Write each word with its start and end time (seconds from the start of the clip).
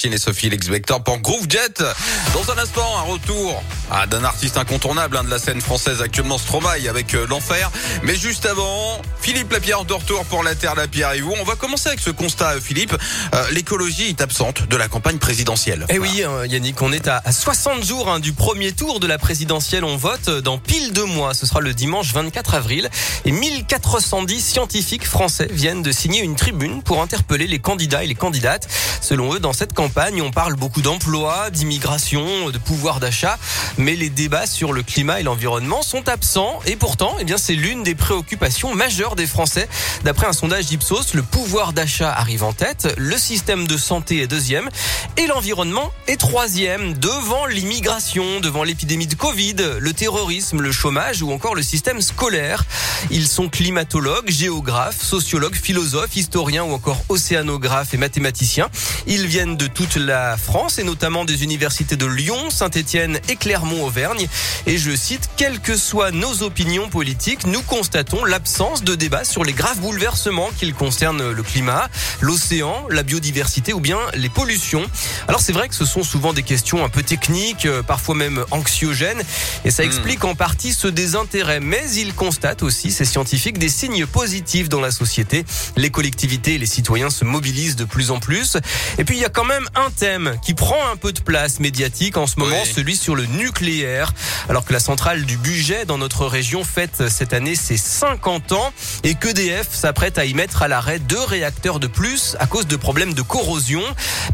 Machine 0.00 0.14
et 0.14 0.18
Sophie 0.18 0.48
L'Exvector 0.48 1.04
pour 1.04 1.18
Groove 1.18 1.44
Jet. 1.46 1.84
Dans 2.32 2.50
un 2.50 2.56
instant, 2.56 2.86
un 2.96 3.02
retour 3.02 3.62
d'un 4.10 4.24
artiste 4.24 4.56
incontournable 4.56 5.18
hein, 5.18 5.24
de 5.24 5.28
la 5.28 5.38
scène 5.38 5.60
française 5.60 6.00
actuellement 6.00 6.38
Stromae 6.38 6.88
avec 6.88 7.14
euh, 7.14 7.26
l'enfer. 7.26 7.70
Mais 8.02 8.16
juste 8.16 8.46
avant, 8.46 9.02
Philippe 9.20 9.52
Lapierre 9.52 9.84
de 9.84 9.92
retour 9.92 10.24
pour 10.24 10.42
la 10.42 10.54
Terre 10.54 10.74
Lapierre 10.74 11.12
et 11.12 11.20
vous. 11.20 11.34
On 11.38 11.44
va 11.44 11.54
commencer 11.54 11.88
avec 11.88 12.00
ce 12.00 12.10
constat, 12.10 12.52
euh, 12.52 12.60
Philippe. 12.60 12.96
Euh, 13.34 13.50
L'écologie 13.50 14.08
est 14.08 14.22
absente 14.22 14.66
de 14.68 14.76
la 14.76 14.88
campagne 14.88 15.18
présidentielle. 15.18 15.84
Eh 15.90 15.98
oui, 15.98 16.22
euh, 16.24 16.46
Yannick, 16.46 16.80
on 16.80 16.92
est 16.92 17.08
à 17.08 17.20
à 17.24 17.32
60 17.32 17.84
jours 17.84 18.08
hein, 18.08 18.20
du 18.20 18.32
premier 18.32 18.72
tour 18.72 19.00
de 19.00 19.06
la 19.06 19.18
présidentielle. 19.18 19.84
On 19.84 19.96
vote 19.96 20.30
dans 20.30 20.56
pile 20.56 20.92
deux 20.92 21.04
mois. 21.04 21.34
Ce 21.34 21.44
sera 21.44 21.60
le 21.60 21.74
dimanche 21.74 22.14
24 22.14 22.54
avril. 22.54 22.88
Et 23.26 23.32
1410 23.32 24.40
scientifiques 24.40 25.06
français 25.06 25.48
viennent 25.50 25.82
de 25.82 25.92
signer 25.92 26.22
une 26.22 26.36
tribune 26.36 26.82
pour 26.82 27.02
interpeller 27.02 27.46
les 27.46 27.58
candidats 27.58 28.02
et 28.02 28.06
les 28.06 28.14
candidates. 28.14 28.68
Selon 29.02 29.34
eux, 29.34 29.40
dans 29.40 29.52
cette 29.52 29.74
campagne, 29.74 29.89
on 29.96 30.30
parle 30.30 30.54
beaucoup 30.54 30.82
d'emploi, 30.82 31.50
d'immigration, 31.50 32.50
de 32.50 32.58
pouvoir 32.58 33.00
d'achat, 33.00 33.38
mais 33.78 33.96
les 33.96 34.10
débats 34.10 34.46
sur 34.46 34.72
le 34.72 34.82
climat 34.82 35.20
et 35.20 35.22
l'environnement 35.22 35.82
sont 35.82 36.08
absents. 36.08 36.60
Et 36.66 36.76
pourtant, 36.76 37.16
eh 37.20 37.24
bien, 37.24 37.38
c'est 37.38 37.54
l'une 37.54 37.82
des 37.82 37.94
préoccupations 37.94 38.74
majeures 38.74 39.16
des 39.16 39.26
Français. 39.26 39.68
D'après 40.04 40.26
un 40.26 40.32
sondage 40.32 40.66
d'Ipsos, 40.66 41.14
le 41.14 41.22
pouvoir 41.22 41.72
d'achat 41.72 42.12
arrive 42.12 42.44
en 42.44 42.52
tête, 42.52 42.94
le 42.96 43.16
système 43.16 43.66
de 43.66 43.76
santé 43.76 44.22
est 44.22 44.26
deuxième 44.26 44.68
et 45.16 45.26
l'environnement 45.26 45.90
est 46.06 46.18
troisième 46.18 46.94
devant 46.94 47.46
l'immigration, 47.46 48.40
devant 48.40 48.62
l'épidémie 48.62 49.06
de 49.06 49.14
Covid, 49.14 49.56
le 49.78 49.92
terrorisme, 49.92 50.60
le 50.60 50.72
chômage 50.72 51.22
ou 51.22 51.32
encore 51.32 51.54
le 51.54 51.62
système 51.62 52.00
scolaire. 52.00 52.64
Ils 53.10 53.26
sont 53.26 53.48
climatologues, 53.48 54.30
géographes, 54.30 55.02
sociologues, 55.02 55.56
philosophes, 55.56 56.16
historiens 56.16 56.64
ou 56.64 56.72
encore 56.72 57.02
océanographes 57.08 57.94
et 57.94 57.98
mathématiciens. 57.98 58.68
Ils 59.06 59.26
viennent 59.26 59.56
de 59.56 59.66
toute 59.80 59.96
la 59.96 60.36
France 60.36 60.78
et 60.78 60.84
notamment 60.84 61.24
des 61.24 61.42
universités 61.42 61.96
de 61.96 62.04
Lyon, 62.04 62.50
Saint-Étienne 62.50 63.18
et 63.30 63.36
Clermont-Auvergne. 63.36 64.28
Et 64.66 64.76
je 64.76 64.94
cite, 64.94 65.30
quelles 65.38 65.58
que 65.58 65.74
soient 65.74 66.10
nos 66.10 66.42
opinions 66.42 66.90
politiques, 66.90 67.46
nous 67.46 67.62
constatons 67.62 68.26
l'absence 68.26 68.84
de 68.84 68.94
débat 68.94 69.24
sur 69.24 69.42
les 69.42 69.54
graves 69.54 69.80
bouleversements 69.80 70.50
qu'ils 70.58 70.74
concernent 70.74 71.30
le 71.30 71.42
climat, 71.42 71.88
l'océan, 72.20 72.84
la 72.90 73.02
biodiversité 73.02 73.72
ou 73.72 73.80
bien 73.80 73.96
les 74.12 74.28
pollutions. 74.28 74.84
Alors 75.28 75.40
c'est 75.40 75.54
vrai 75.54 75.66
que 75.70 75.74
ce 75.74 75.86
sont 75.86 76.02
souvent 76.02 76.34
des 76.34 76.42
questions 76.42 76.84
un 76.84 76.90
peu 76.90 77.02
techniques, 77.02 77.64
euh, 77.64 77.82
parfois 77.82 78.14
même 78.14 78.44
anxiogènes, 78.50 79.22
et 79.64 79.70
ça 79.70 79.82
explique 79.82 80.24
en 80.24 80.34
partie 80.34 80.74
ce 80.74 80.88
désintérêt. 80.88 81.60
Mais 81.60 81.90
ils 81.96 82.12
constatent 82.12 82.62
aussi, 82.62 82.92
ces 82.92 83.06
scientifiques, 83.06 83.56
des 83.56 83.70
signes 83.70 84.04
positifs 84.04 84.68
dans 84.68 84.82
la 84.82 84.90
société. 84.90 85.46
Les 85.78 85.88
collectivités 85.88 86.56
et 86.56 86.58
les 86.58 86.66
citoyens 86.66 87.08
se 87.08 87.24
mobilisent 87.24 87.76
de 87.76 87.86
plus 87.86 88.10
en 88.10 88.20
plus. 88.20 88.58
Et 88.98 89.04
puis 89.04 89.16
il 89.16 89.22
y 89.22 89.24
a 89.24 89.30
quand 89.30 89.46
même 89.46 89.69
un 89.74 89.90
thème 89.90 90.36
qui 90.42 90.54
prend 90.54 90.78
un 90.92 90.96
peu 90.96 91.12
de 91.12 91.20
place 91.20 91.60
médiatique 91.60 92.16
en 92.16 92.26
ce 92.26 92.38
moment, 92.38 92.56
Oui. 92.62 92.70
celui 92.74 92.96
sur 92.96 93.14
le 93.14 93.26
nucléaire. 93.26 94.12
Alors 94.48 94.64
que 94.64 94.72
la 94.72 94.80
centrale 94.80 95.24
du 95.24 95.36
budget 95.36 95.84
dans 95.84 95.98
notre 95.98 96.26
région 96.26 96.64
fête 96.64 97.08
cette 97.08 97.32
année 97.32 97.54
ses 97.54 97.76
50 97.76 98.52
ans 98.52 98.72
et 99.04 99.14
qu'EDF 99.14 99.68
s'apprête 99.72 100.18
à 100.18 100.24
y 100.24 100.34
mettre 100.34 100.62
à 100.62 100.68
l'arrêt 100.68 100.98
deux 100.98 101.22
réacteurs 101.22 101.78
de 101.80 101.86
plus 101.86 102.36
à 102.40 102.46
cause 102.46 102.66
de 102.66 102.76
problèmes 102.76 103.14
de 103.14 103.22
corrosion. 103.22 103.82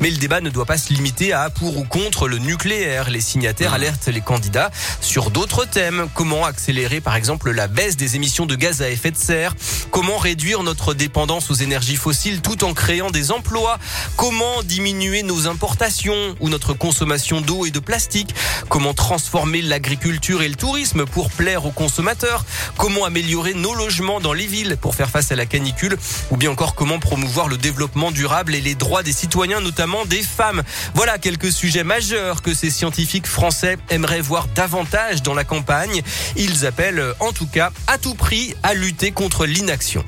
Mais 0.00 0.10
le 0.10 0.16
débat 0.16 0.40
ne 0.40 0.50
doit 0.50 0.64
pas 0.66 0.78
se 0.78 0.92
limiter 0.92 1.32
à 1.32 1.50
pour 1.50 1.76
ou 1.78 1.84
contre 1.84 2.28
le 2.28 2.38
nucléaire. 2.38 3.10
Les 3.10 3.20
signataires 3.20 3.74
alertent 3.74 4.08
les 4.08 4.20
candidats 4.20 4.70
sur 5.00 5.30
d'autres 5.30 5.64
thèmes. 5.66 6.08
Comment 6.14 6.44
accélérer 6.44 7.00
par 7.00 7.16
exemple 7.16 7.50
la 7.50 7.68
baisse 7.68 7.96
des 7.96 8.16
émissions 8.16 8.46
de 8.46 8.54
gaz 8.54 8.80
à 8.82 8.88
effet 8.90 9.10
de 9.10 9.16
serre? 9.16 9.54
Comment 9.90 10.18
réduire 10.18 10.62
notre 10.62 10.94
dépendance 10.94 11.50
aux 11.50 11.54
énergies 11.54 11.96
fossiles 11.96 12.40
tout 12.40 12.64
en 12.64 12.72
créant 12.74 13.10
des 13.10 13.30
emplois? 13.32 13.78
Comment 14.16 14.62
diminuer 14.62 15.22
nos 15.26 15.46
importations 15.46 16.34
ou 16.40 16.48
notre 16.48 16.72
consommation 16.72 17.40
d'eau 17.40 17.66
et 17.66 17.70
de 17.70 17.78
plastique 17.78 18.34
Comment 18.68 18.94
transformer 18.94 19.62
l'agriculture 19.62 20.42
et 20.42 20.48
le 20.48 20.54
tourisme 20.54 21.04
pour 21.06 21.30
plaire 21.30 21.66
aux 21.66 21.70
consommateurs? 21.70 22.44
Comment 22.76 23.04
améliorer 23.04 23.54
nos 23.54 23.74
logements 23.74 24.20
dans 24.20 24.32
les 24.32 24.46
villes 24.46 24.76
pour 24.80 24.94
faire 24.94 25.10
face 25.10 25.32
à 25.32 25.36
la 25.36 25.46
canicule? 25.46 25.96
Ou 26.30 26.36
bien 26.36 26.50
encore 26.50 26.74
comment 26.74 26.98
promouvoir 26.98 27.48
le 27.48 27.56
développement 27.56 28.10
durable 28.10 28.54
et 28.54 28.60
les 28.60 28.74
droits 28.74 29.02
des 29.02 29.12
citoyens, 29.12 29.60
notamment 29.60 30.04
des 30.04 30.22
femmes? 30.22 30.62
Voilà 30.94 31.18
quelques 31.18 31.52
sujets 31.52 31.84
majeurs 31.84 32.42
que 32.42 32.54
ces 32.54 32.70
scientifiques 32.70 33.26
français 33.26 33.76
aimeraient 33.90 34.20
voir 34.20 34.48
davantage 34.48 35.22
dans 35.22 35.34
la 35.34 35.44
campagne. 35.44 36.02
Ils 36.36 36.66
appellent 36.66 37.14
en 37.20 37.32
tout 37.32 37.46
cas 37.46 37.70
à 37.86 37.98
tout 37.98 38.14
prix 38.14 38.54
à 38.62 38.74
lutter 38.74 39.12
contre 39.12 39.46
l'inaction. 39.46 40.04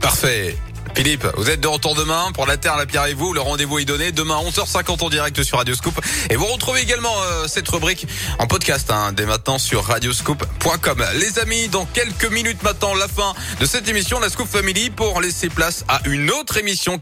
Parfait. 0.00 0.56
Philippe, 0.94 1.26
vous 1.36 1.48
êtes 1.48 1.60
de 1.60 1.68
retour 1.68 1.94
demain 1.94 2.30
pour 2.34 2.46
la 2.46 2.56
Terre, 2.58 2.76
la 2.76 2.86
Pierre 2.86 3.06
et 3.06 3.14
vous. 3.14 3.32
Le 3.32 3.40
rendez-vous 3.40 3.78
est 3.78 3.84
donné 3.84 4.12
demain 4.12 4.36
à 4.36 4.42
11h50 4.42 5.02
en 5.02 5.08
direct 5.08 5.42
sur 5.42 5.58
Radioscoop. 5.58 5.98
Et 6.28 6.36
vous 6.36 6.46
retrouvez 6.46 6.80
également 6.80 7.14
euh, 7.22 7.46
cette 7.48 7.68
rubrique 7.68 8.06
en 8.38 8.46
podcast 8.46 8.90
hein, 8.90 9.12
dès 9.12 9.24
maintenant 9.24 9.58
sur 9.58 9.84
radioscoop.com. 9.84 11.04
Les 11.14 11.38
amis, 11.38 11.68
dans 11.68 11.86
quelques 11.86 12.30
minutes 12.30 12.62
maintenant, 12.62 12.94
la 12.94 13.08
fin 13.08 13.34
de 13.58 13.66
cette 13.66 13.88
émission, 13.88 14.20
la 14.20 14.28
Scoop 14.28 14.46
Family, 14.46 14.90
pour 14.90 15.20
laisser 15.20 15.48
place 15.48 15.84
à 15.88 16.02
une 16.04 16.30
autre 16.30 16.58
émission 16.58 16.98
qui 16.98 17.00